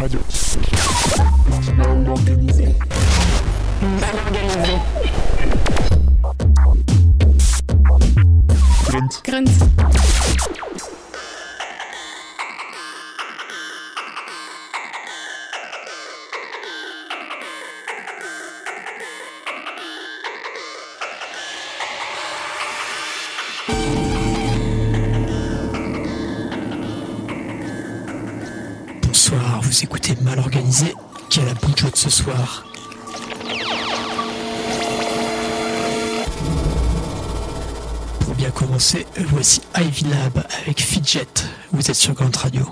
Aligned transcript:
находился. 0.00 0.69
Vous 41.72 41.90
êtes 41.90 41.96
sur 41.96 42.14
Grande 42.14 42.36
Radio. 42.36 42.64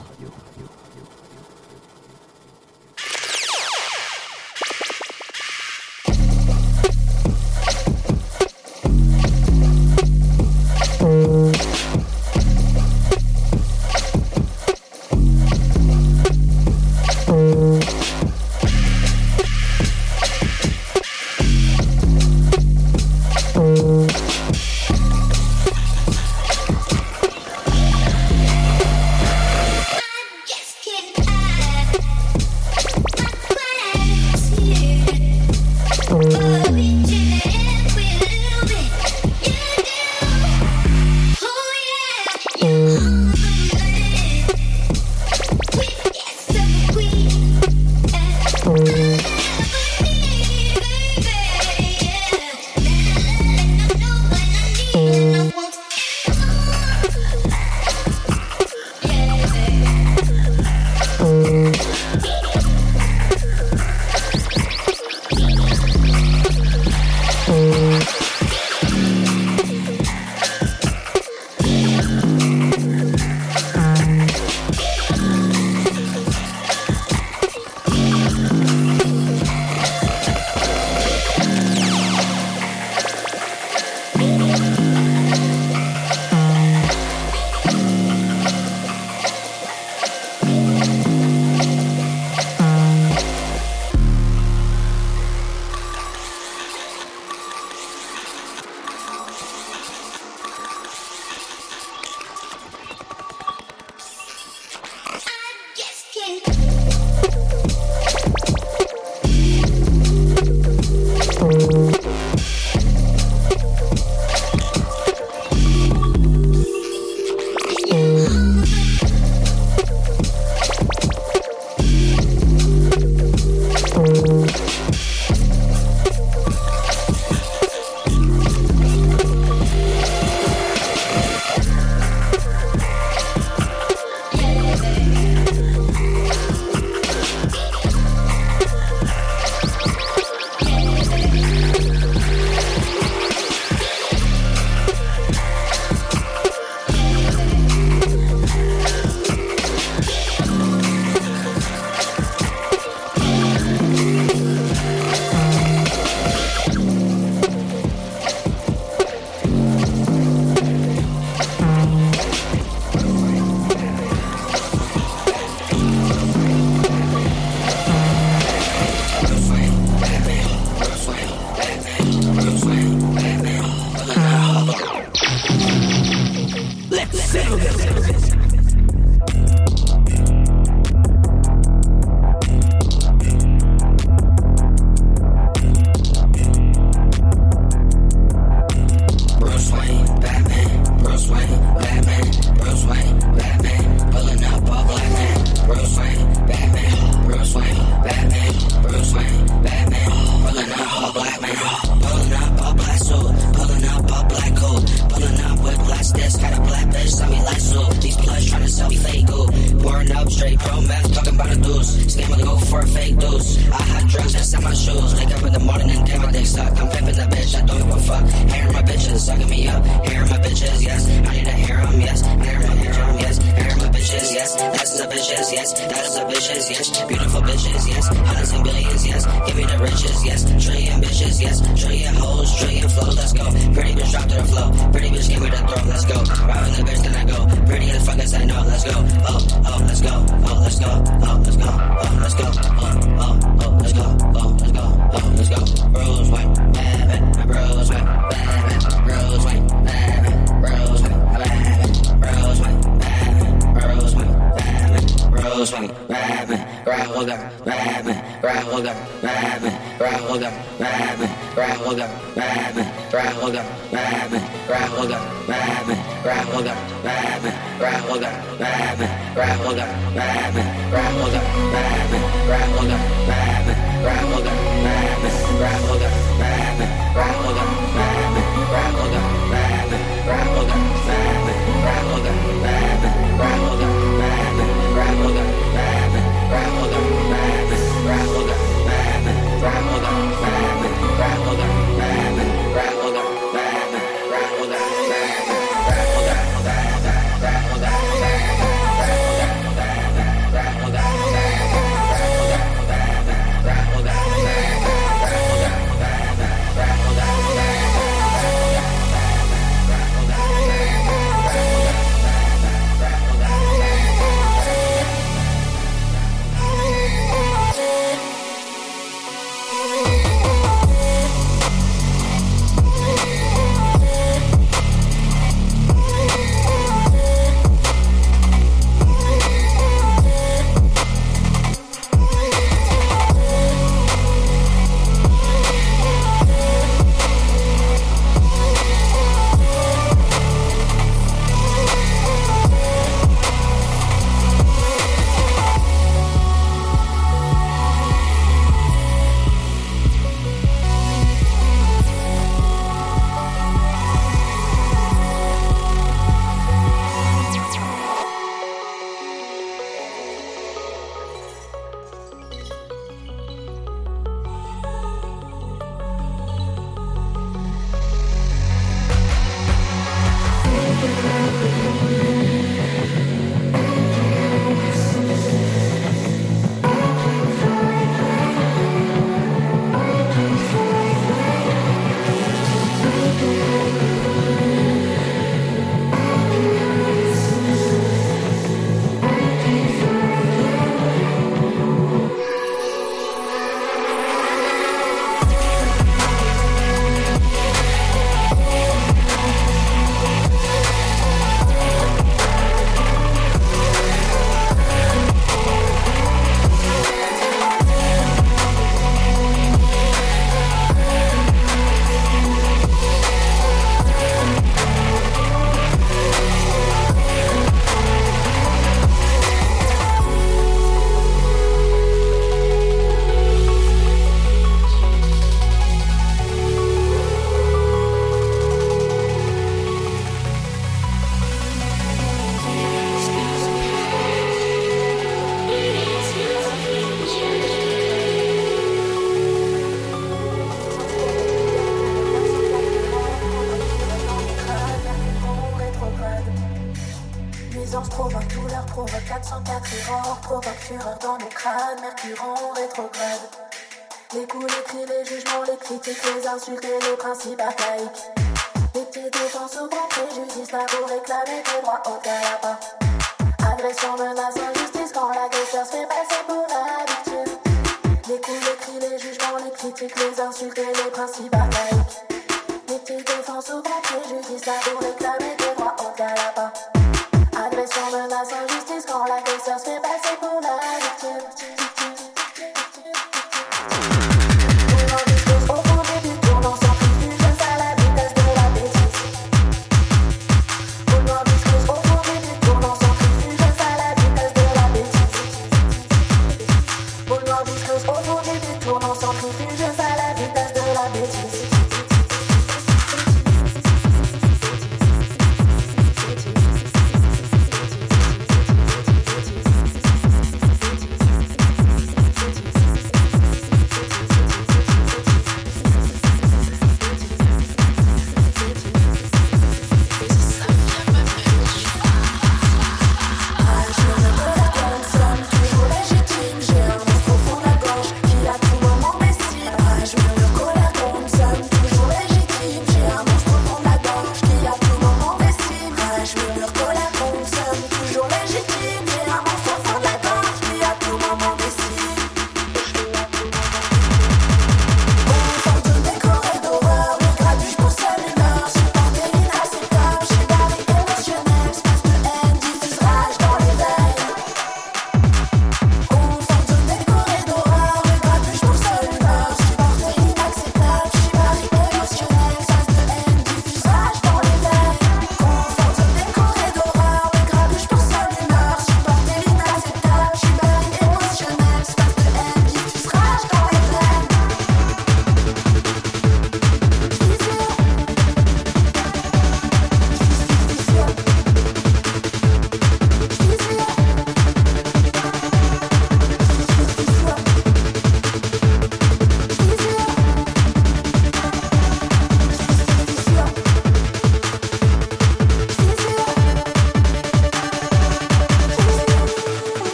Six. 177.28 178.27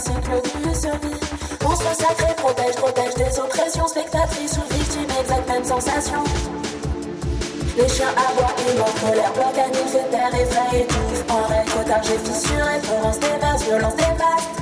cycle 0.00 0.42
d'une 0.42 0.74
survie. 0.74 1.20
Se 1.80 1.94
sacré 1.94 2.34
protège, 2.36 2.74
protège 2.74 3.14
des 3.14 3.38
oppressions, 3.38 3.86
spectatrice 3.86 4.58
ou 4.58 4.74
victime, 4.74 5.06
exacte 5.18 5.48
même 5.48 5.64
sensation. 5.64 6.22
Les 7.78 7.88
chiens 7.88 8.08
aboient, 8.10 8.54
ils 8.68 8.78
mordent, 8.78 9.00
colère, 9.00 9.32
bloc, 9.32 9.56
anime, 9.56 9.88
fait 9.88 10.10
terre, 10.10 10.34
effraie, 10.34 10.80
étouffe. 10.80 11.24
En 11.30 11.48
règle, 11.48 11.70
cotard, 11.70 12.02
j'ai 12.02 12.18
fissuré, 12.18 12.80
violence 12.82 13.18
des 13.20 13.38
masses, 13.40 13.64
violence 13.64 13.96
des 13.96 14.02
vastes. 14.02 14.59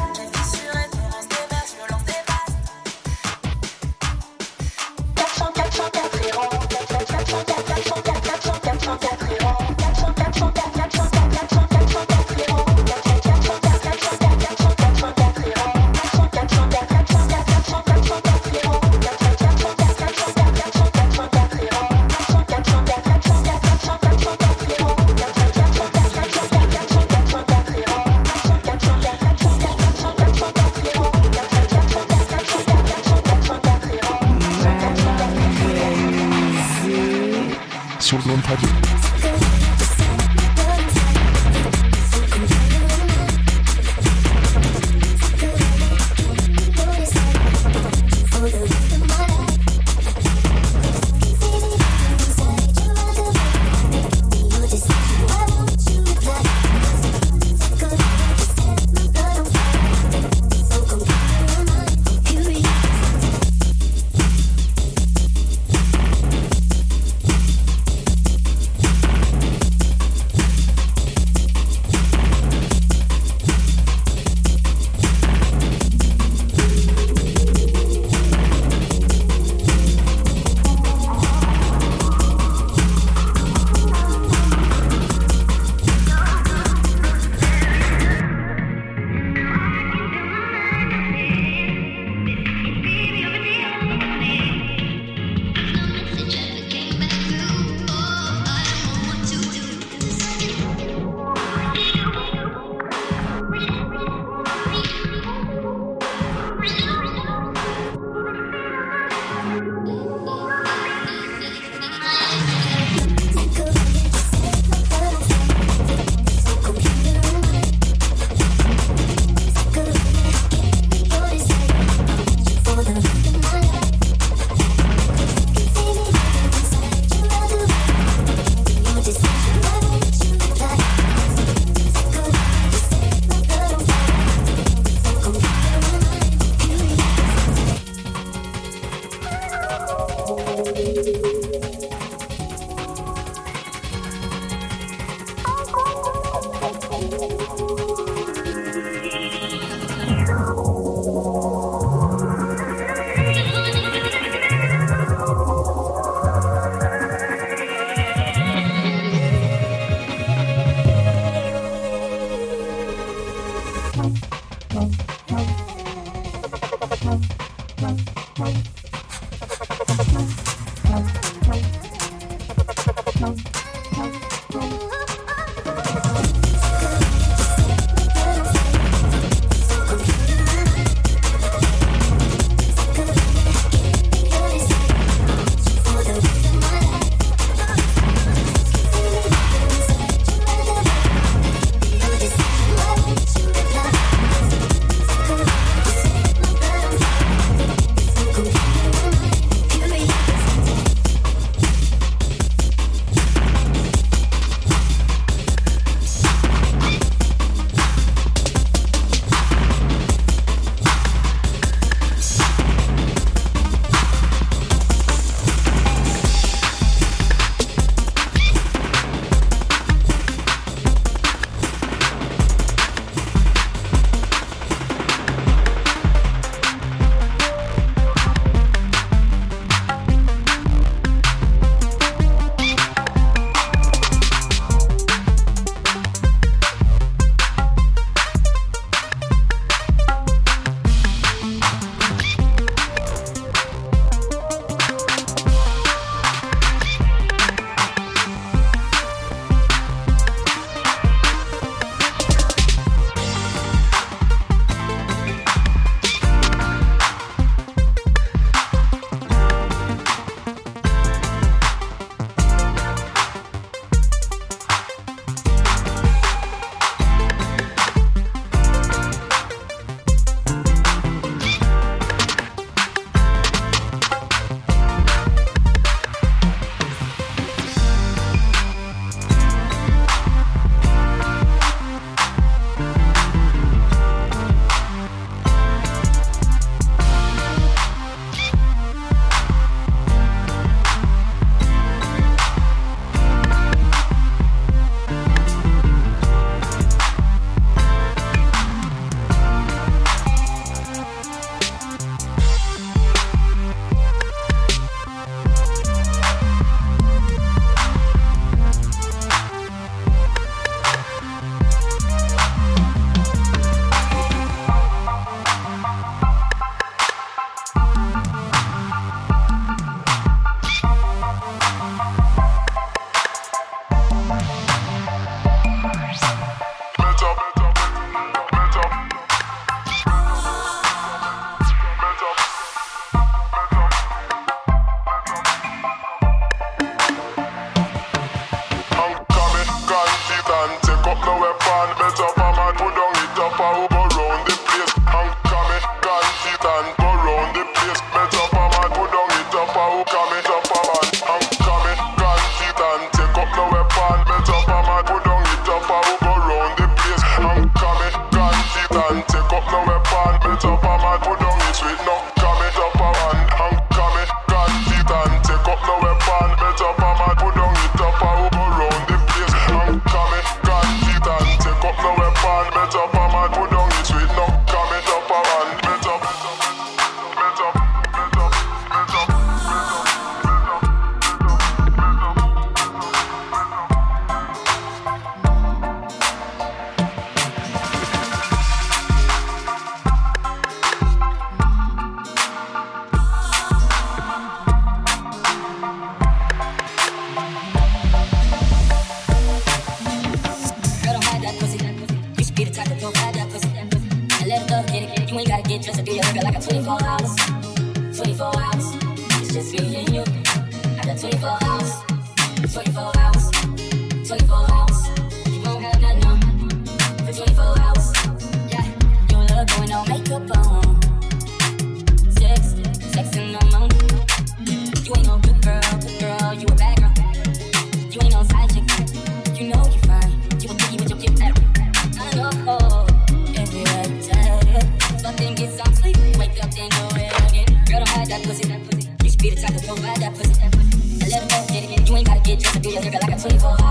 evil. 443.50 443.87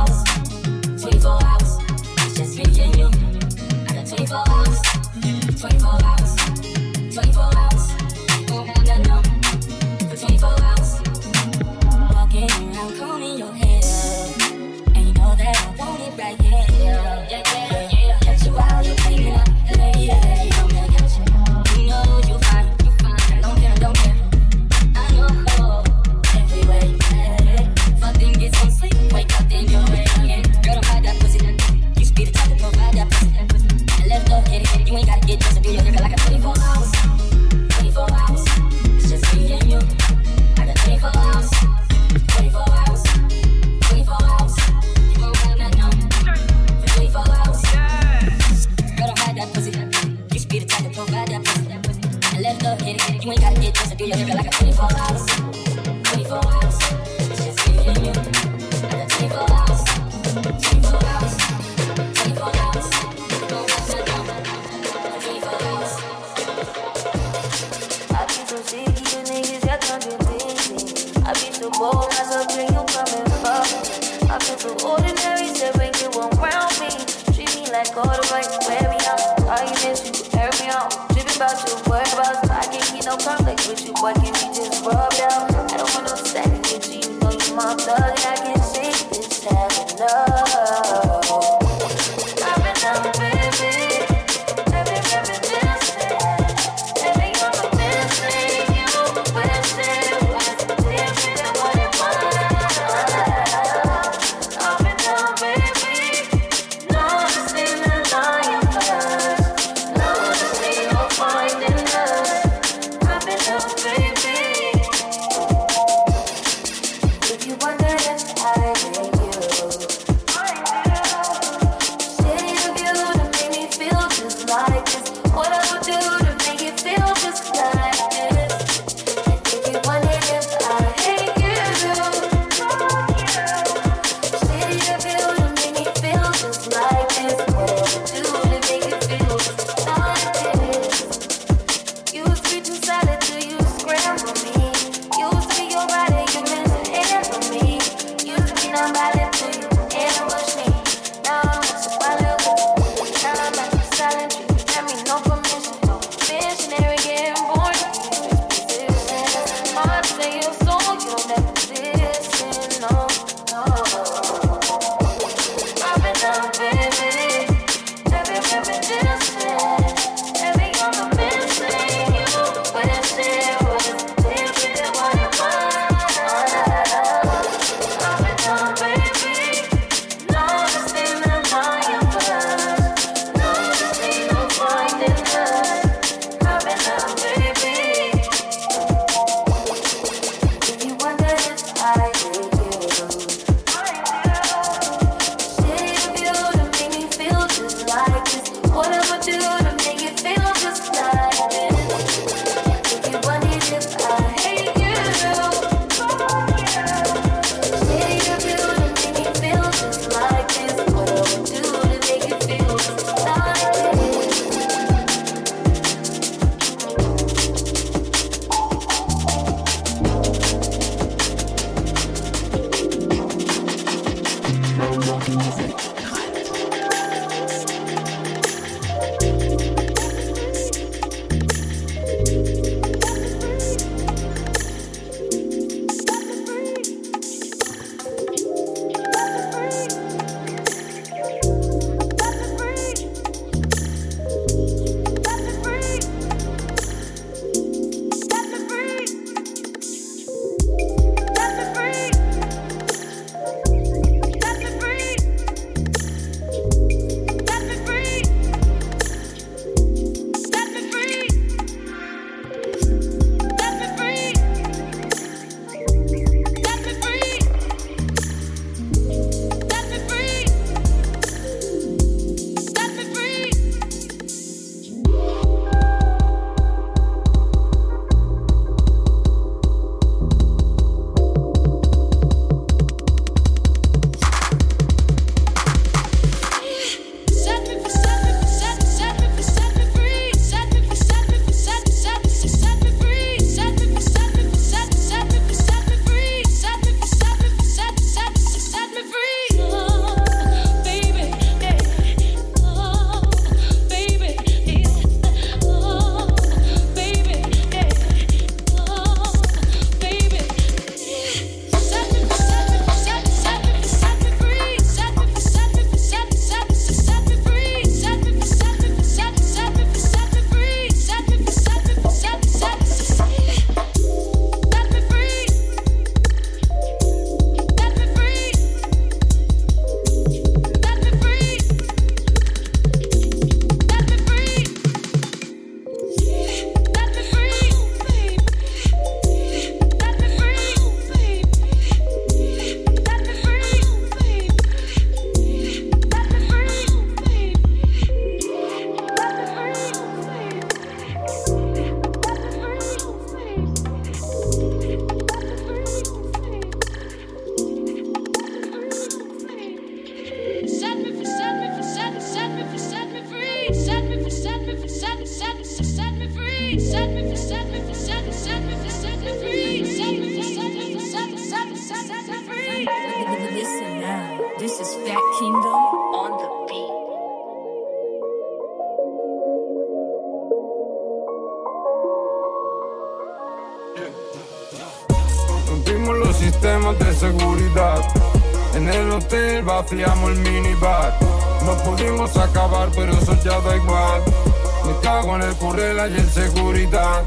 El 396.16 396.30
seguridad. 396.30 397.24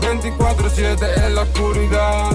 24-7 0.00 1.26
en 1.26 1.34
la 1.34 1.42
oscuridad. 1.42 2.30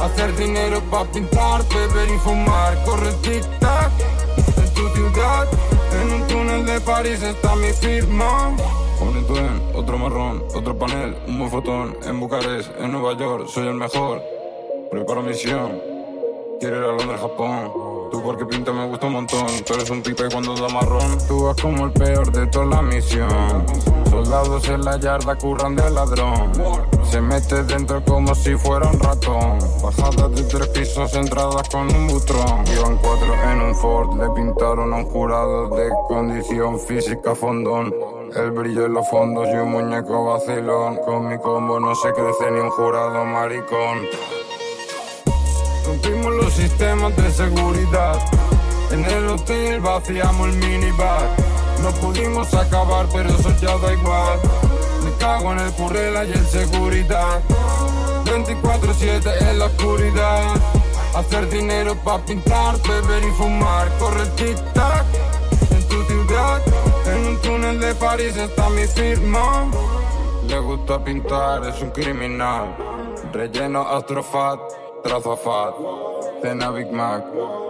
Hacer 0.00 0.34
dinero 0.36 0.80
pa' 0.90 1.04
pintar, 1.04 1.62
beber 1.68 2.08
y 2.14 2.18
fumar. 2.18 2.82
Corre 2.84 3.12
tic-tac 3.22 3.90
en 4.56 4.74
tu 4.74 4.88
ciudad. 4.90 5.48
En 6.00 6.12
un 6.12 6.26
túnel 6.28 6.66
de 6.66 6.80
París 6.80 7.22
está 7.22 7.56
mi 7.56 7.72
firma. 7.72 8.56
Un 9.00 9.26
otro 9.74 9.98
marrón, 9.98 10.44
otro 10.54 10.76
panel, 10.78 11.16
un 11.26 11.38
buen 11.38 11.50
fotón. 11.50 11.96
En 12.04 12.20
Bucarest, 12.20 12.70
en 12.78 12.92
Nueva 12.92 13.16
York, 13.16 13.48
soy 13.48 13.66
el 13.66 13.74
mejor. 13.74 14.22
Preparo 14.90 15.22
misión. 15.22 15.80
Quiero 16.60 16.76
ir 16.76 16.84
a 16.84 16.88
Londres, 16.88 17.20
Japón. 17.20 17.72
Tú 18.10 18.20
porque 18.22 18.44
pinta 18.44 18.72
me 18.72 18.86
gusta 18.88 19.06
un 19.06 19.12
montón. 19.12 19.46
Tú 19.64 19.74
eres 19.74 19.88
un 19.90 20.02
pipe 20.02 20.24
cuando 20.32 20.54
da 20.54 20.68
marrón. 20.68 21.18
Tú 21.28 21.44
vas 21.44 21.56
como 21.60 21.86
el 21.86 21.92
peor 21.92 22.32
de 22.32 22.46
toda 22.48 22.66
la 22.66 22.82
misión. 22.82 23.64
Soldados 24.10 24.68
en 24.68 24.84
la 24.84 24.98
yarda 24.98 25.36
curran 25.36 25.76
de 25.76 25.88
ladrón. 25.90 26.52
Se 27.04 27.20
mete 27.20 27.62
dentro 27.62 28.04
como 28.04 28.34
si 28.34 28.56
fuera 28.56 28.88
un 28.88 28.98
ratón. 28.98 29.58
Bajadas 29.82 30.32
de 30.32 30.42
tres 30.42 30.68
pisos, 30.68 31.14
entradas 31.14 31.68
con 31.68 31.94
un 31.94 32.08
butrón. 32.08 32.64
Iban 32.66 32.96
cuatro 32.98 33.34
en 33.52 33.60
un 33.62 33.74
Ford, 33.76 34.18
le 34.18 34.28
pintaron 34.30 34.92
a 34.92 34.96
un 34.96 35.04
jurado 35.04 35.68
de 35.68 35.88
condición 36.08 36.80
física 36.80 37.34
fondón. 37.34 37.94
El 38.34 38.50
brillo 38.50 38.86
en 38.86 38.94
los 38.94 39.08
fondos 39.08 39.48
y 39.48 39.56
un 39.56 39.70
muñeco 39.70 40.24
vacilón. 40.24 40.98
Con 41.04 41.28
mi 41.28 41.38
combo 41.38 41.78
no 41.78 41.94
se 41.94 42.12
crece 42.12 42.50
ni 42.50 42.58
un 42.58 42.70
jurado 42.70 43.24
maricón. 43.24 43.98
Rompimos 45.90 46.32
los 46.34 46.52
sistemas 46.52 47.16
de 47.16 47.32
seguridad. 47.32 48.16
En 48.92 49.04
el 49.06 49.26
hotel 49.26 49.80
vaciamos 49.80 50.50
el 50.50 50.54
minibar. 50.58 51.28
No 51.82 51.90
pudimos 51.94 52.54
acabar, 52.54 53.08
pero 53.12 53.28
eso 53.30 53.50
ya 53.60 53.76
da 53.76 53.92
igual. 53.92 54.38
Me 55.02 55.12
cago 55.18 55.50
en 55.50 55.58
el 55.58 55.72
currela 55.72 56.24
y 56.24 56.30
el 56.30 56.46
seguridad. 56.46 57.40
24-7 58.24 59.50
en 59.50 59.58
la 59.58 59.64
oscuridad. 59.64 60.54
Hacer 61.16 61.50
dinero 61.50 61.96
pa' 61.96 62.24
pintar, 62.24 62.80
beber 62.82 63.24
y 63.24 63.32
fumar. 63.32 63.88
Corre 63.98 64.22
el 64.22 64.36
tic-tac 64.36 65.04
en 65.72 65.88
tu 65.88 66.04
ciudad. 66.04 66.62
En 67.06 67.26
un 67.26 67.36
túnel 67.38 67.80
de 67.80 67.96
París 67.96 68.36
está 68.36 68.70
mi 68.70 68.86
firma. 68.86 69.66
Le 70.46 70.56
gusta 70.60 71.02
pintar, 71.02 71.66
es 71.66 71.82
un 71.82 71.90
criminal. 71.90 72.76
Relleno 73.32 73.82
astrofat, 73.88 74.60
trazo 75.02 75.32
a 75.32 75.36
fat. 75.36 75.74
Cena 76.42 76.70
Big 76.70 76.90
Mac, 76.90 77.24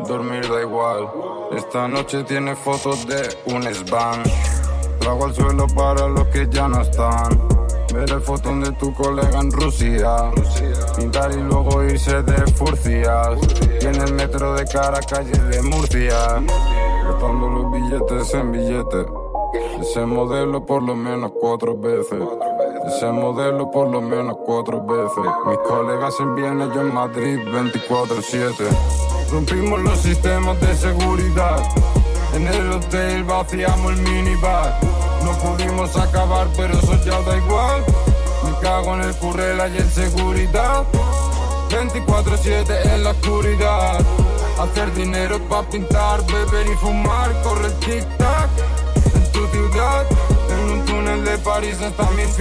dormir 0.07 0.49
da 0.49 0.61
igual. 0.61 1.11
Esta 1.53 1.89
noche 1.89 2.23
tiene 2.25 2.55
fotos 2.55 3.07
de 3.07 3.37
un 3.47 3.63
span. 3.75 4.23
Trago 5.01 5.25
al 5.25 5.35
suelo 5.35 5.67
para 5.75 6.09
los 6.09 6.27
que 6.29 6.49
ya 6.49 6.69
no 6.69 6.81
están. 6.81 7.49
Ver 7.93 8.11
el 8.11 8.21
fotón 8.21 8.61
de 8.61 8.71
tu 8.73 8.95
colega 8.95 9.41
en 9.41 9.51
Rusia. 9.51 10.31
Pintar 10.97 11.33
y 11.33 11.43
luego 11.43 11.83
irse 11.83 12.23
de 12.23 12.47
furcias. 12.53 13.39
Y 13.81 13.87
el 13.87 14.13
metro 14.15 14.55
de 14.55 14.65
cara, 14.67 15.01
calle 15.01 15.33
de 15.33 15.63
Murcia. 15.63 16.43
Gastando 17.05 17.49
los 17.49 17.73
billetes 17.73 18.35
en 18.35 18.53
billetes. 18.53 19.07
Ese 19.81 20.07
modelo 20.07 20.65
por 20.65 20.83
lo 20.83 20.95
menos 20.95 21.33
cuatro 21.41 21.77
veces. 21.77 22.23
Ese 22.87 23.07
modelo 23.13 23.71
por 23.71 23.89
lo 23.89 24.01
menos 24.01 24.37
cuatro 24.45 24.83
veces. 24.83 25.31
Mis 25.47 25.59
colegas 25.59 26.15
en 26.19 26.35
Viena, 26.35 26.73
yo 26.75 26.81
en 26.81 26.95
Madrid 26.95 27.39
24-7. 27.47 28.55
Rompimos 29.31 29.81
los 29.81 29.99
sistemas 29.99 30.59
de 30.61 30.75
seguridad. 30.75 31.63
En 32.35 32.47
el 32.47 32.73
hotel 32.73 33.25
vaciamos 33.25 33.93
el 33.93 34.03
minibar. 34.03 34.79
No 35.25 35.33
pudimos 35.33 35.97
acabar, 35.97 36.49
pero 36.57 36.75
eso 36.75 36.97
ya 37.05 37.21
da 37.21 37.37
igual. 37.37 37.85
Me 38.45 38.59
cago 38.61 38.95
en 38.95 39.03
el 39.03 39.15
currela 39.17 39.69
y 39.69 39.77
el 39.77 39.91
seguridad. 39.91 40.85
24-7 41.69 42.95
en 42.95 43.05
la 43.05 43.11
oscuridad. 43.11 44.01
Hacer 44.59 44.93
dinero 44.95 45.39
pa' 45.49 45.63
pintar, 45.65 46.25
beber 46.27 46.67
y 46.67 46.77
fumar. 46.77 47.31
Corre 47.43 47.67
el 47.67 47.81
tic-tac 47.81 48.49
en 49.15 49.33
tu 49.33 49.47
ciudad. 49.49 50.07
de 51.31 51.39
Paris, 51.39 51.81
está 51.81 52.11
me 52.11 52.25
mis 52.25 52.37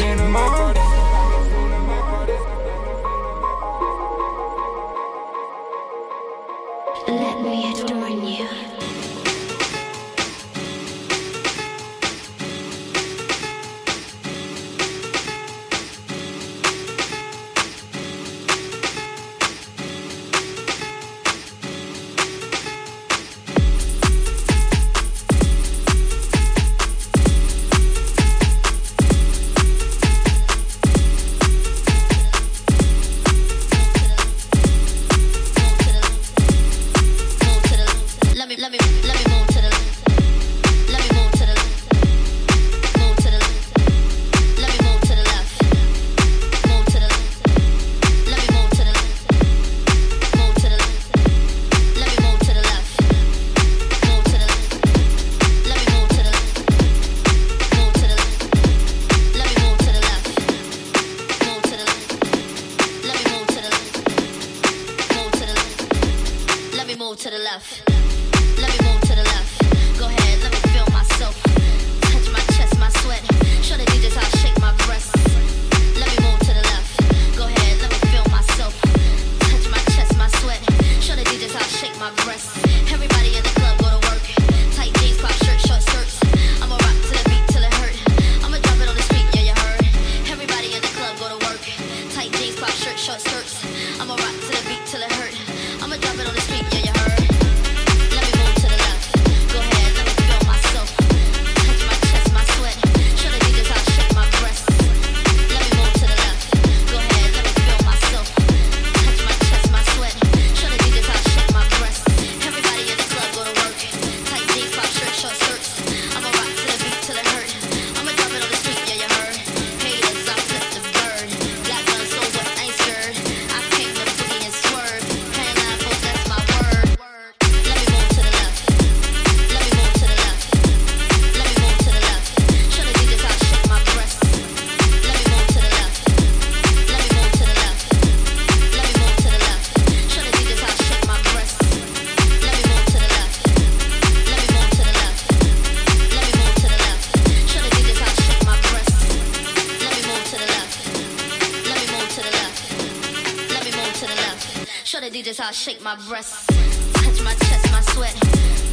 shake 155.70 155.84
my 155.84 155.96
breasts. 156.08 156.48
Touch 156.94 157.22
my 157.22 157.34
chest, 157.46 157.72
my 157.72 157.82
sweat. 157.94 158.16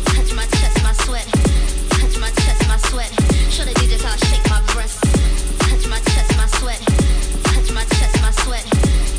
Touch 0.06 0.32
my 0.32 0.46
chest, 0.56 0.82
my 0.82 0.92
sweat. 1.04 1.26
Touch 1.92 2.16
my 2.18 2.30
chest, 2.40 2.68
my 2.68 2.78
sweat. 2.88 3.10
Show 3.52 3.64
the 3.64 3.74
DJs 3.76 4.02
how 4.02 4.14
I 4.14 4.20
shake 4.28 4.48
my 4.48 4.62
breasts. 4.72 5.00
Touch 5.60 5.84
my 5.92 6.00
chest, 6.08 6.30
my 6.40 6.46
sweat. 6.56 6.80
Touch 7.52 7.68
my 7.76 7.84
chest, 7.96 8.16
my 8.22 8.30
sweat. 8.40 8.64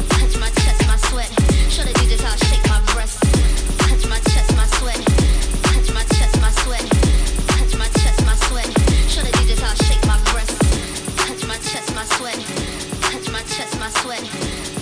Touch 0.10 0.34
my 0.42 0.50
chest, 0.58 0.88
my 0.90 0.98
sweat. 1.06 1.30
Show 1.70 1.84
the 1.84 1.94
DJs 2.02 2.22
how 2.26 2.34
I 2.34 2.38
shake 2.50 2.66
my 2.66 2.82
breasts. 2.94 3.22
Touch 3.86 4.04
my 4.10 4.20
chest, 4.26 4.50
my 4.58 4.66
sweat. 4.78 5.02
Touch 5.70 5.90
my 5.94 6.04
chest, 6.18 6.34
my 6.42 6.50
sweat. 6.66 6.86
Touch 7.54 7.74
my 7.78 7.90
chest, 8.02 8.26
my 8.26 8.36
sweat. 8.50 8.70
Show 9.06 9.22
the 9.22 9.32
DJs 9.38 9.62
how 9.62 9.78
I 9.78 9.86
shake 9.86 10.04
my 10.10 10.18
breasts. 10.34 10.58
Touch 11.30 11.46
my 11.46 11.58
chest, 11.70 11.94
my 11.94 12.06
sweat. 12.18 12.40
Touch 13.06 13.30
my 13.30 13.44
chest, 13.54 13.78
my 13.78 13.90
sweat. 14.02 14.24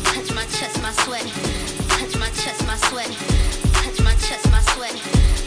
Touch 0.08 0.32
my 0.32 0.46
chest, 0.56 0.80
my 0.82 0.94
sweat. 1.04 1.85
Touch 1.98 2.18
my 2.18 2.30
chest, 2.30 2.68
my 2.68 2.76
sweat. 2.76 3.08
Touch 3.72 4.02
my 4.04 4.14
chest, 4.16 4.52
my 4.52 4.60
sweat. 4.60 5.45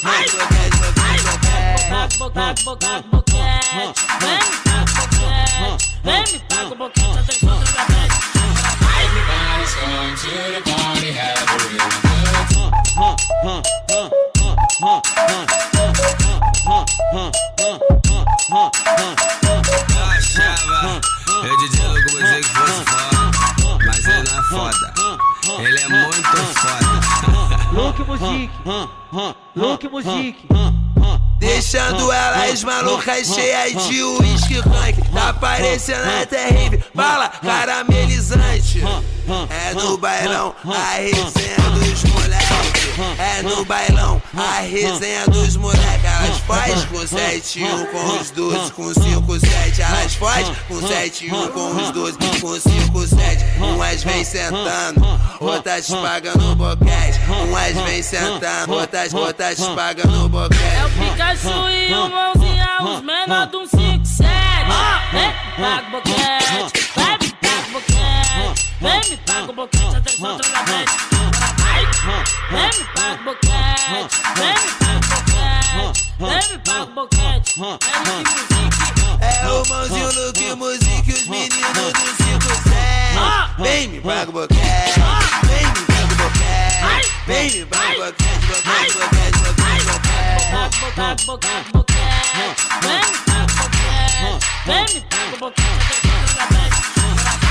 Paga 0.00 0.30
o 2.14 2.18
boquete, 2.18 2.64
paga 2.64 2.98
o 2.98 3.10
boquete. 3.10 3.38
Vem 4.20 4.38
paga 4.64 4.82
o 4.82 4.94
boquete, 4.94 5.86
vem 6.04 6.22
me 6.22 6.38
paga 6.48 6.66
o 6.66 6.76
boquete, 6.76 7.18
até 7.18 7.34
encontrar 7.34 7.74
na 7.74 7.84
bed. 7.84 8.10
Everybody's 9.00 9.74
going 9.74 10.14
to 10.16 10.30
the 10.54 10.60
party, 10.70 11.10
have 11.12 11.38
a 11.38 11.46
time. 11.48 11.78
Eu 19.94 20.04
achava 20.04 21.00
eu 21.44 21.56
DJ 21.58 21.86
Lugo 21.88 22.10
Music 22.12 22.44
fosse 22.48 22.84
foda, 22.84 23.20
mas 23.86 24.06
ele 24.06 24.22
não 24.22 24.38
é 24.38 24.42
foda. 24.44 24.87
Music, 28.08 28.50
Look 29.54 29.88
Music. 29.90 30.36
Deixando 31.38 32.10
elas 32.10 32.64
malucas 32.64 33.28
cheias 33.28 33.86
de 33.86 34.02
uísque 34.02 34.56
funk 34.62 35.00
Tá 35.12 35.32
parecendo 35.34 36.08
até 36.22 36.48
rave, 36.48 36.82
bala 36.94 37.28
caramelizante. 37.28 38.82
É 39.50 39.74
no 39.74 39.98
bailão, 39.98 40.54
a 40.64 40.94
resenha 40.96 41.70
dos 41.74 42.02
moleques 42.04 42.77
Hum, 42.98 43.14
é 43.16 43.42
no 43.42 43.60
hum, 43.60 43.64
bailão. 43.64 44.20
Hum, 44.34 44.40
a 44.40 44.60
resenha 44.60 45.24
dos 45.28 45.56
moleques, 45.56 46.04
elas 46.04 46.38
faz 46.38 46.84
com 46.86 47.06
7 47.06 47.62
1 47.62 47.86
com 47.86 48.18
os 48.18 48.30
12, 48.32 48.72
com 48.72 48.92
5, 48.92 49.40
7. 49.40 49.82
Elas 49.82 50.14
faz 50.16 50.48
com 50.66 50.80
7 50.84 51.32
1 51.32 51.48
com 51.52 51.76
os 51.76 51.90
12, 51.92 52.18
com 52.40 52.60
5, 52.60 53.06
7. 53.06 53.44
Umas 53.58 54.02
vem 54.02 54.24
sentando, 54.24 55.20
outras 55.38 55.86
paga 55.86 56.34
no 56.34 56.56
boquete. 56.56 57.20
Umas 57.48 57.76
vem 57.88 58.02
sentando, 58.02 58.74
outras, 58.74 59.14
outras 59.14 59.60
paga 59.60 60.04
no 60.04 60.28
boquete. 60.28 60.60
É 60.64 60.84
o 60.84 60.90
Pikachu 60.90 61.68
e 61.70 61.94
o 61.94 62.08
mãozinha, 62.08 62.78
os 62.82 63.00
menor 63.00 63.46
de 63.46 63.56
um 63.58 63.66
5, 63.66 64.04
7. 64.04 64.28
Vem, 65.12 65.32
paga 65.56 65.86
o 65.86 65.90
boquete, 65.92 66.88
Vem, 66.96 67.18
me 67.20 67.32
paga 67.32 67.68
o 67.68 67.72
boquete. 67.72 68.68
Vem, 68.80 69.10
me 69.10 69.16
paga 69.18 69.50
o 69.50 69.54
boquete, 69.54 69.96
atenção, 69.96 70.36
troca 70.36 70.62
10. 70.64 71.17
Let 72.08 72.72
me 72.78 72.84
pop 72.94 73.20
a 73.26 73.34
catch. 73.46 74.16
Let 74.40 74.56
me 74.64 74.70
pop 74.80 75.04
a 75.12 75.20
catch. 75.28 76.08
Let 76.18 76.44
me 76.50 76.56
pop 76.64 76.96
a 76.96 77.06
catch. 77.14 77.58
É 79.20 79.46
o 79.46 79.62
mãozinho 79.68 80.32
que 80.32 80.54
música 80.54 81.12
os 81.12 81.26
meninos 81.28 81.92
do 81.92 82.06
circo 82.16 82.48
segue. 82.62 83.62
Vem 83.62 83.88
me 83.88 84.00
paga 84.00 84.32
boquete. 84.32 85.00
Vem 85.44 85.66
me 85.66 85.82
paga 85.84 86.14
boquete. 86.14 87.10
Vem 87.26 87.50
me 87.50 87.66
paga 87.66 87.94
boquete. 87.98 88.46
Boquete, 88.48 88.92
boquete, 88.94 89.38
boquete, 89.38 89.84
boquete. 89.84 90.48
Boquete, 90.80 91.24
boquete, 91.26 91.68
boquete. 91.72 92.56
Vem 92.80 93.04
me 93.04 93.18
paga 93.26 93.52
boquete. 93.58 94.32
Vem 94.64 94.84
me 94.94 95.00
paga 95.10 95.36
boquete. 95.36 96.08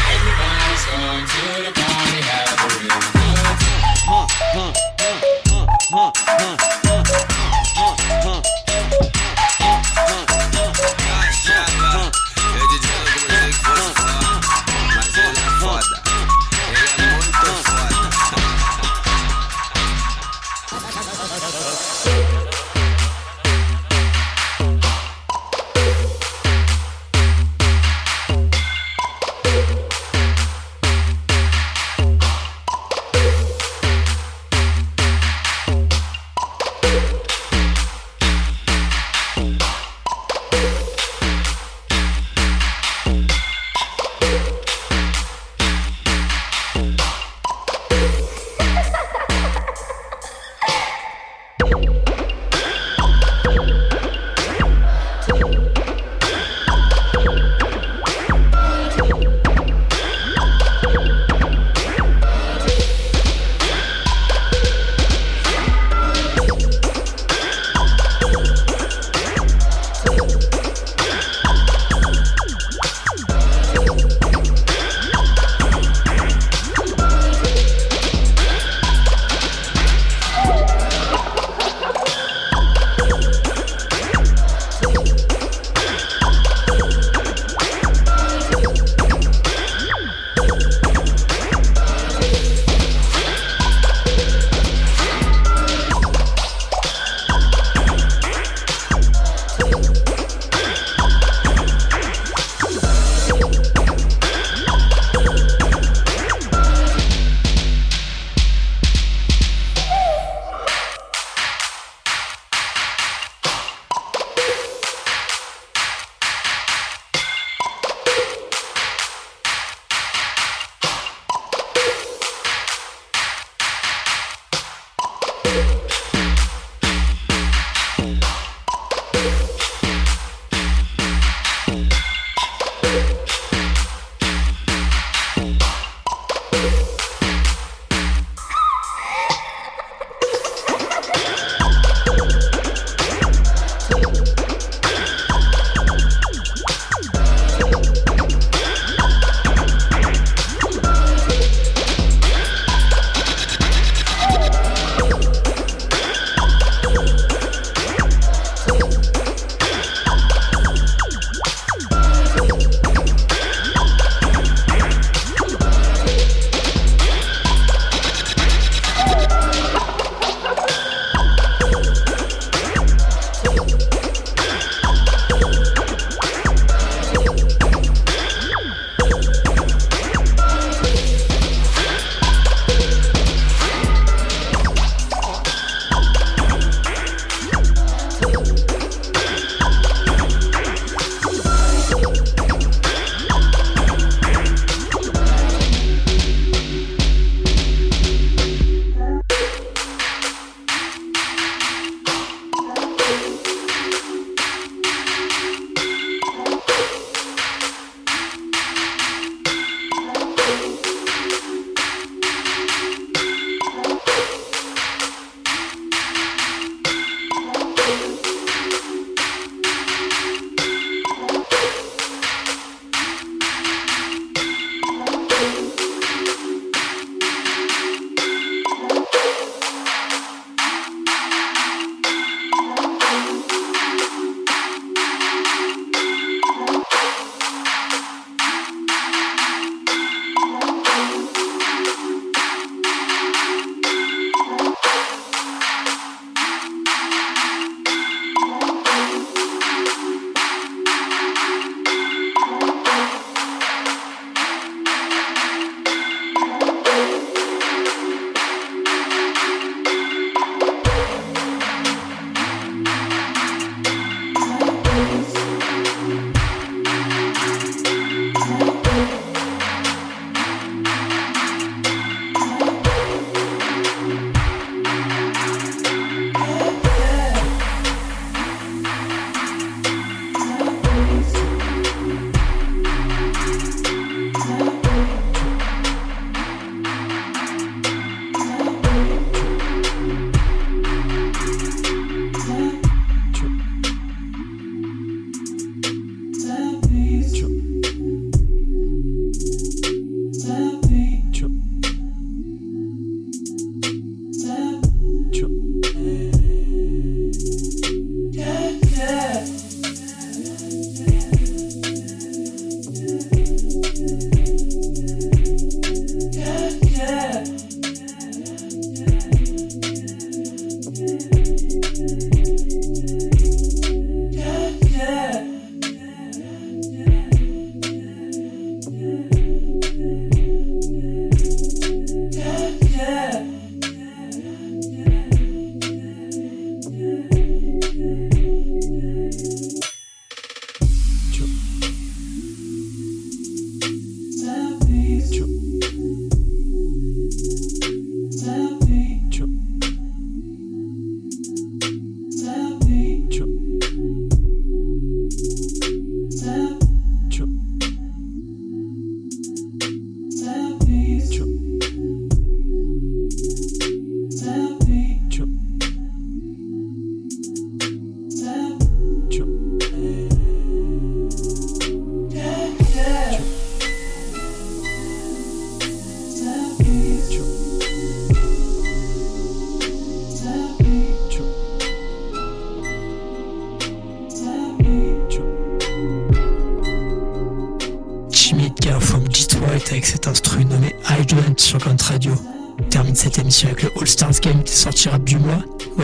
Everybody's 0.10 0.84
going 0.88 1.26
to 1.28 1.42
the 1.62 1.72
party, 1.80 2.18
have 2.26 2.58
a 2.58 2.68
real 2.80 3.27
ha, 4.08 4.26
ha, 4.54 4.74
ha, 5.52 5.66
ha, 5.92 6.12
ha. 6.16 6.87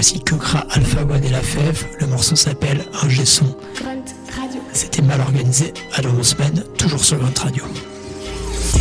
Voici 0.04 0.20
Kukra, 0.20 0.66
Alpha 0.72 1.01
One 1.04 1.24
et 1.24 1.30
La 1.30 1.39
Fève. 1.39 1.86
Le 2.01 2.08
morceau 2.08 2.36
s'appelle 2.36 2.84
Un 3.01 3.08
G-son. 3.08 3.45
C'était 4.74 5.01
mal 5.01 5.22
organisé. 5.22 5.74
À 5.93 6.01
dans 6.01 6.12
deux 6.12 6.24
semaines, 6.24 6.62
toujours 6.78 7.01
sur 7.01 7.18
Grunt 7.20 7.39
Radio. 7.41 7.64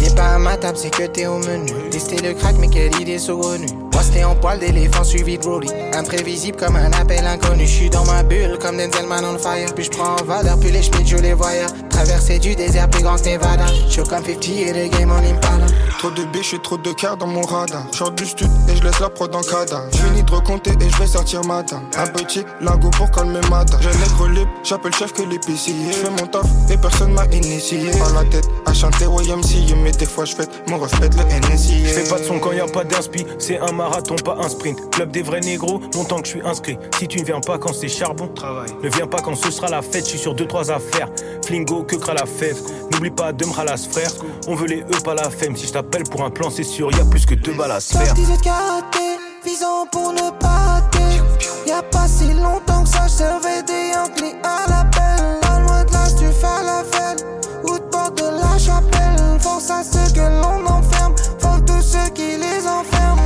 T'es 0.02 0.12
pas 0.16 0.34
à 0.34 0.38
ma 0.38 0.56
table, 0.56 0.76
c'est 0.76 0.90
que 0.90 1.06
t'es 1.06 1.26
au 1.26 1.38
menu. 1.38 1.70
Tester 1.92 2.16
le 2.26 2.34
crack, 2.34 2.56
mais 2.58 2.66
quelle 2.66 3.00
idée 3.00 3.20
saugrenue. 3.20 3.68
Moi, 3.92 4.02
c'était 4.02 4.24
en 4.24 4.34
poil 4.34 4.58
d'éléphant 4.58 5.04
suivi 5.04 5.38
de 5.38 5.42
Brody. 5.44 5.68
Imprévisible 5.94 6.56
comme 6.56 6.74
un 6.74 6.90
appel 6.90 7.24
inconnu. 7.24 7.68
J'suis 7.68 7.88
dans 7.88 8.04
ma 8.04 8.24
bulle 8.24 8.58
comme 8.60 8.76
Denzel 8.76 9.06
Man 9.06 9.24
on 9.24 9.38
fire. 9.38 9.72
Puis 9.76 9.84
j'prends 9.84 10.16
en 10.20 10.24
valeur, 10.24 10.58
puis 10.58 10.72
les 10.72 10.82
schmitts, 10.82 11.06
je 11.06 11.18
les 11.18 11.34
voyais. 11.34 11.66
Traversée 11.88 12.40
du 12.40 12.56
désert 12.56 12.90
plus 12.90 13.04
grand 13.04 13.14
que 13.14 13.28
Nevada. 13.28 13.66
J'suis 13.88 14.02
comme 14.02 14.24
50 14.24 14.48
et 14.48 14.72
le 14.72 14.88
game 14.88 15.12
en 15.12 15.18
impala. 15.18 15.66
Trop 16.02 16.10
de 16.10 16.24
biches 16.24 16.54
et 16.54 16.58
trop 16.58 16.78
de 16.78 16.90
cœur 16.90 17.16
dans 17.16 17.28
mon 17.28 17.42
radar. 17.42 17.84
J'sors 17.92 18.10
du 18.10 18.26
stud 18.26 18.50
et 18.68 18.74
je 18.74 18.82
laisse 18.82 18.98
la 18.98 19.08
prod 19.08 19.32
en 19.32 19.40
cadavre. 19.40 19.86
J'finis 19.92 20.24
de 20.24 20.32
recompter 20.32 20.72
et 20.72 20.90
je 20.90 20.96
vais 20.98 21.06
sortir 21.06 21.44
matin. 21.44 21.80
Un 21.96 22.08
petit 22.08 22.42
lingot 22.60 22.90
pour 22.90 23.08
calmer 23.12 23.38
matin. 23.48 23.78
J'ai 23.80 23.96
nègre 23.96 24.26
libre, 24.26 24.50
j'appelle 24.64 24.92
chef 24.96 25.12
que 25.12 25.22
l'épicier. 25.22 25.76
J'fais 25.92 26.10
mon 26.10 26.26
taf 26.26 26.44
et 26.72 26.76
personne 26.76 27.12
m'a 27.12 27.24
initié. 27.26 27.88
Par 28.00 28.12
la 28.14 28.24
tête 28.24 28.48
à 28.66 28.74
chanter 28.74 29.04
YMCA. 29.04 29.76
Mais 29.80 29.92
des 29.92 30.06
fois 30.06 30.24
j'fête 30.24 30.50
mon 30.68 30.78
reflet 30.78 31.08
le 31.08 31.52
NSI. 31.54 31.84
Fais 31.84 32.08
pas 32.08 32.18
de 32.18 32.24
son 32.24 32.40
quand 32.40 32.50
y 32.50 32.58
a 32.58 32.66
pas 32.66 32.82
d'inspi, 32.82 33.24
c'est 33.38 33.60
un 33.60 33.70
marathon, 33.70 34.16
pas 34.16 34.38
un 34.40 34.48
sprint. 34.48 34.90
Club 34.90 35.12
des 35.12 35.22
vrais 35.22 35.38
négros, 35.38 35.80
longtemps 35.94 36.18
que 36.20 36.26
je 36.26 36.32
suis 36.32 36.42
inscrit. 36.44 36.78
Si 36.98 37.06
tu 37.06 37.20
ne 37.20 37.24
viens 37.24 37.40
pas 37.40 37.58
quand 37.58 37.72
c'est 37.72 37.86
charbon, 37.86 38.26
travail. 38.26 38.70
Ne 38.82 38.88
viens 38.88 39.06
pas 39.06 39.18
quand 39.20 39.36
ce 39.36 39.52
sera 39.52 39.68
la 39.68 39.82
fête, 39.82 40.04
je 40.04 40.10
suis 40.10 40.18
sur 40.18 40.34
deux 40.34 40.48
trois 40.48 40.72
affaires. 40.72 41.10
Flingo, 41.46 41.84
que 41.84 41.94
cra 41.94 42.14
la 42.14 42.26
fève. 42.26 42.58
N'oublie 42.90 43.10
pas 43.10 43.32
de 43.32 43.44
me 43.44 43.52
ralasse 43.52 43.86
frère. 43.86 44.10
On 44.48 44.56
veut 44.56 44.66
les 44.66 44.80
E, 44.80 45.00
pas 45.04 45.14
la 45.14 45.30
femme. 45.30 45.56
Si 45.56 45.68
je 45.68 45.72
t'appelle 45.92 46.08
pour 46.08 46.24
un 46.24 46.30
plan, 46.30 46.48
c'est 46.50 46.64
sûr, 46.64 46.90
y 46.90 47.00
a 47.00 47.04
plus 47.04 47.26
que 47.26 47.34
deux 47.34 47.52
balles 47.52 47.72
à 47.72 47.80
se 47.80 47.96
faire. 47.96 48.14
Karaté, 48.42 49.18
visant 49.44 49.86
pour 49.90 50.12
ne 50.12 50.30
pas 50.38 50.48
rater. 50.48 51.20
Y'a 51.66 51.82
pas 51.82 52.08
si 52.08 52.32
longtemps 52.32 52.82
que 52.82 52.88
ça, 52.88 53.06
j'servais 53.06 53.62
des 53.62 53.90
Yankees 53.92 54.36
à 54.42 54.68
l'appel. 54.70 55.40
Pas 55.42 55.60
loin 55.60 55.84
de 55.84 55.92
là, 55.92 56.06
tu 56.18 56.26
fais 56.26 56.64
la 56.64 56.82
fête. 56.84 57.26
Ou 57.64 57.78
de 57.78 57.84
porte 57.84 58.16
de 58.16 58.24
la 58.24 58.58
chapelle. 58.58 59.40
Force 59.40 59.70
à 59.70 59.82
ceux 59.84 60.12
que 60.12 60.20
l'on 60.20 60.66
enferme. 60.66 61.14
Faut 61.38 61.60
tous 61.66 61.82
ceux 61.82 62.10
qui 62.14 62.36
les 62.36 62.66
enferment. 62.66 63.20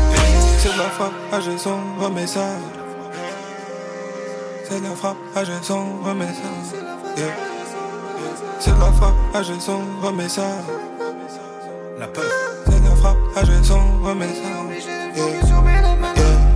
C'est 0.58 0.72
de 0.72 0.78
la 0.78 0.90
frappe, 0.90 1.58
son, 1.58 1.78
remets 2.00 2.26
ça. 2.26 2.46
C'est 4.68 4.80
de 4.80 4.84
la 4.84 4.96
frappe, 4.96 5.16
son, 5.62 5.84
remets 6.04 6.26
ça. 6.26 7.16
Yeah. 7.16 7.26
C'est 8.58 8.74
de 8.74 8.80
la 8.80 8.92
frappe, 8.92 9.60
son, 9.60 9.80
remets 10.02 10.28
ça. 10.28 10.42
La 11.98 12.08
peur. 12.08 12.45
C'est 13.36 13.44
de 13.44 13.50
la 13.50 13.60
frappe, 13.60 13.60
ah 13.60 13.60
j'ai 13.60 13.68
son, 13.68 14.02
remets 14.02 14.26
ça. 14.28 14.48
Yeah. 15.14 15.24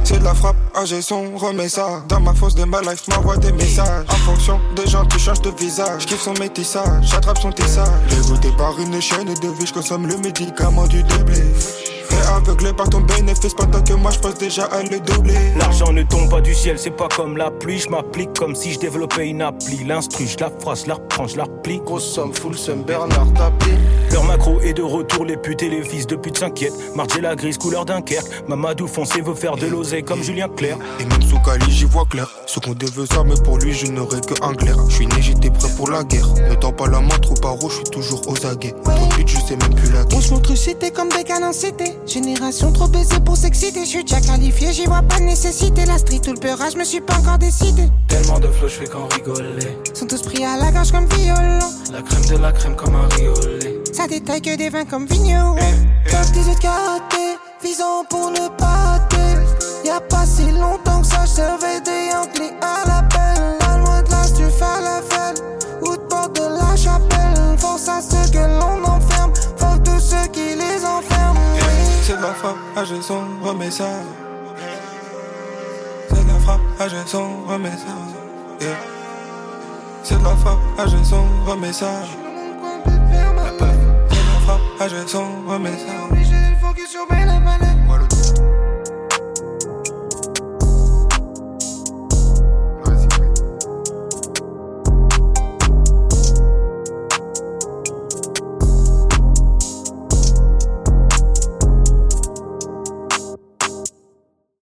C'est 0.03 0.19
de 0.19 0.25
la 0.25 0.35
frappe, 0.35 0.57
ah 0.75 0.85
j'ai 0.87 1.03
son, 1.03 1.37
remets 1.37 1.69
ça. 1.69 2.03
Dans 2.09 2.21
ma 2.21 2.33
fosse 2.33 2.55
de 2.55 2.65
ma 2.65 2.81
life, 2.81 3.07
m'envoie 3.09 3.37
des 3.37 3.53
messages. 3.53 4.07
En 4.09 4.17
fonction 4.17 4.59
des 4.75 4.87
gens, 4.87 5.05
tu 5.05 5.19
changes 5.19 5.43
de 5.43 5.51
visage. 5.51 6.03
J'kiffe 6.03 6.23
son 6.23 6.33
métissage, 6.41 7.03
j'attrape 7.03 7.37
son 7.37 7.53
tissage. 7.53 7.87
Dégoûté 8.09 8.49
par 8.57 8.81
une 8.81 8.99
chaîne 8.99 9.27
de 9.27 9.49
vie, 9.59 9.67
j'consomme 9.67 10.07
le 10.07 10.17
médicament 10.17 10.87
du 10.87 11.03
déblé. 11.03 11.43
Et 12.13 12.27
aveuglé 12.35 12.73
par 12.73 12.89
ton 12.89 13.01
bénéfice 13.01 13.53
pendant 13.53 13.83
que 13.83 13.93
moi 13.93 14.11
j'passe 14.11 14.39
déjà 14.39 14.65
à 14.65 14.83
le 14.83 15.01
doubler. 15.01 15.53
L'argent 15.59 15.93
ne 15.93 16.03
tombe 16.03 16.31
pas 16.31 16.41
du 16.41 16.55
ciel, 16.55 16.79
c'est 16.79 16.97
pas 16.97 17.09
comme 17.15 17.37
la 17.37 17.51
pluie. 17.51 17.79
Je 17.79 17.91
m'applique 17.91 18.33
comme 18.39 18.55
si 18.55 18.73
je 18.73 18.79
développais 18.79 19.29
une 19.29 19.43
appli. 19.43 19.85
L'instru, 19.85 20.27
je 20.27 20.39
la 20.39 20.49
phrase, 20.49 20.85
je 20.85 20.89
la 20.89 20.95
reprends, 20.95 21.27
je 21.29 21.37
la 21.37 21.45
replie. 21.45 21.83
Grosse 21.85 22.11
somme, 22.11 22.33
full 22.33 22.57
somme, 22.57 22.85
Bernard 22.85 23.31
tapis. 23.35 23.77
Leur 24.13 24.25
macro 24.25 24.61
est 24.61 24.73
de 24.73 24.83
retour, 24.83 25.25
les 25.25 25.37
putes 25.37 25.63
et 25.63 25.69
les 25.69 25.83
fils 25.83 26.07
de 26.07 26.17
pute 26.17 26.39
s'inquiètent. 26.39 26.75
Marger 26.97 27.21
la 27.21 27.37
grise, 27.37 27.59
couleur 27.59 27.85
Dunkerque. 27.85 28.27
Mamadou 28.49 28.87
foncé 28.87 29.21
veut 29.21 29.35
faire 29.35 29.57
de 29.57 29.67
l'oseille 29.67 30.03
comme 30.03 30.23
Julien 30.23 30.49
Clerc. 30.49 30.79
Et 30.99 31.05
même 31.05 31.23
sous 31.23 31.39
Cali, 31.41 31.71
j'y 31.71 31.85
vois 31.85 32.05
clair. 32.05 32.29
Ce 32.47 32.59
qu'on 32.59 32.75
devait 32.75 33.07
ça, 33.07 33.23
mais 33.25 33.35
pour 33.45 33.59
lui, 33.59 33.73
je 33.73 33.87
n'aurais 33.87 34.21
que 34.21 34.35
un 34.43 34.53
glaire. 34.53 34.77
Je 34.89 34.95
suis 34.97 35.07
né, 35.07 35.15
j'étais 35.21 35.51
prêt 35.51 35.69
pour 35.77 35.91
la 35.91 36.03
guerre. 36.05 36.27
Ne 36.49 36.55
tends 36.55 36.73
pas 36.73 36.89
la 36.89 37.01
main 37.01 37.19
trop 37.23 37.35
paro, 37.35 37.69
je 37.69 37.77
suis 37.77 37.85
toujours 37.85 38.23
aux 38.29 38.47
aguets. 38.47 38.75
Trop 38.85 39.23
de 39.23 39.29
je 39.29 39.37
sais 39.37 39.57
même 39.57 39.75
plus 39.75 39.93
la 39.93 40.05
guerre. 40.05 40.19
On 40.19 40.21
se 40.21 40.31
montre 40.33 40.57
cité 40.57 40.91
comme 40.91 41.09
des 41.11 41.25
canons 41.25 41.53
cités. 41.53 41.93
Génération 42.07 42.73
trop 42.73 42.89
baisée 42.89 43.21
pour 43.25 43.37
s'exciter. 43.37 43.85
Je 43.85 43.91
suis 43.91 44.05
déjà 44.05 44.21
qualifié, 44.21 44.73
j'y 44.73 44.87
vois 44.87 45.03
pas 45.03 45.19
de 45.19 45.25
nécessité. 45.25 45.87
La 45.87 45.99
street 45.99 46.23
ou 46.29 46.33
le 46.33 46.41
peurage, 46.41 46.73
je 46.73 46.79
me 46.79 46.85
suis 46.85 47.01
pas 47.01 47.15
encore 47.15 47.39
décidé. 47.39 47.85
Tellement 48.09 48.41
de 48.41 48.49
flow, 48.49 48.69
je 48.69 48.75
fais 48.75 48.87
qu'en 48.87 49.07
rigoler. 49.07 49.77
Sont 49.95 50.07
tous 50.07 50.23
pris 50.23 50.45
à 50.45 50.57
la 50.57 50.73
gorge 50.73 50.91
comme 50.91 51.07
violon. 51.07 51.59
La 51.93 52.03
crème 52.03 52.25
de 52.27 52.43
la 52.43 52.53
crème 52.53 52.77
comme 52.77 52.95
un 52.95 53.09
riolet. 53.15 53.70
Ça 53.93 54.07
détaille 54.07 54.41
que 54.41 54.57
des 54.57 54.69
vins 54.69 54.85
comme 54.85 55.07
vigno. 55.07 55.57
Top 56.11 56.33
18 56.33 56.59
karaté, 56.61 57.39
visant 57.63 58.05
pour 58.09 58.31
ne 58.31 58.49
pas 58.57 58.67
rater. 58.67 59.37
Y'a 59.85 60.01
pas 60.01 60.25
si 60.25 60.51
longtemps 60.53 61.01
que 61.01 61.07
ça, 61.07 61.25
j'servais 61.25 61.81
des 61.81 62.11
Yankees 62.13 62.55
à. 62.61 63.03
Pas 63.11 63.79
loin 63.79 64.03
de 64.03 64.11
là, 64.11 64.23
tu 64.37 64.45
fais 64.45 64.81
la 64.83 65.01
fête. 65.03 65.43
Ou 65.83 65.97
de 65.97 66.03
porte 66.03 66.37
de 66.37 66.43
la 66.43 66.77
chapelle. 66.77 67.59
Force 67.59 67.89
à 67.89 68.01
ceux 68.01 68.31
que 68.31 68.39
l'on 68.39 68.85
enferme. 68.85 69.33
Faut 69.57 69.79
tous 69.85 70.01
ceux 70.01 70.27
qui 70.33 70.55
les 70.55 70.85
enferment. 70.85 71.41
C'est 72.03 72.17
de 72.17 72.23
la 72.23 72.35
frappe, 72.35 72.57
ah 72.77 72.85
j'ai 72.85 73.03
son, 73.03 73.23
remets 73.43 73.71
ça. 73.71 73.89
C'est 76.09 76.25
de 76.25 76.29
la 76.29 76.39
frappe, 76.41 76.61
ah 76.79 76.89
j'ai 76.89 77.07
son, 77.07 77.29
remets 77.47 77.71
ça. 77.71 78.67
C'est 80.03 80.19
de 80.19 80.25
la 80.25 80.37
frappe, 80.37 80.59
ah 80.79 80.85
j'ai 80.87 81.05
son, 81.05 81.25
remets 83.41 83.59
ça. 83.59 83.67
C'est 84.11 84.17
la 84.17 84.41
frappe, 84.41 84.61
ah. 85.89 86.07
Obligé 86.11 86.31
de 86.33 86.57
focus 86.61 86.91
sur 86.91 87.07
mes 87.11 87.25
la 87.25 87.41
palette. 87.41 88.10